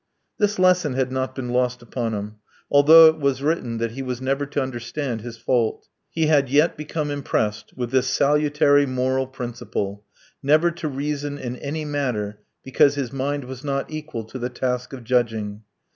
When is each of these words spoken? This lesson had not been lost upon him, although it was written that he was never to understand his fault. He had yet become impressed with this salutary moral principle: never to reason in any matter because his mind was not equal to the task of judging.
This 0.39 0.57
lesson 0.57 0.95
had 0.95 1.11
not 1.11 1.35
been 1.35 1.51
lost 1.51 1.83
upon 1.83 2.15
him, 2.15 2.37
although 2.71 3.05
it 3.05 3.19
was 3.19 3.43
written 3.43 3.77
that 3.77 3.91
he 3.91 4.01
was 4.01 4.19
never 4.19 4.47
to 4.47 4.59
understand 4.59 5.21
his 5.21 5.37
fault. 5.37 5.89
He 6.09 6.25
had 6.25 6.49
yet 6.49 6.75
become 6.75 7.11
impressed 7.11 7.77
with 7.77 7.91
this 7.91 8.07
salutary 8.07 8.87
moral 8.87 9.27
principle: 9.27 10.03
never 10.41 10.71
to 10.71 10.87
reason 10.87 11.37
in 11.37 11.55
any 11.57 11.85
matter 11.85 12.39
because 12.63 12.95
his 12.95 13.13
mind 13.13 13.43
was 13.43 13.63
not 13.63 13.91
equal 13.91 14.23
to 14.23 14.39
the 14.39 14.49
task 14.49 14.91
of 14.91 15.03
judging. 15.03 15.61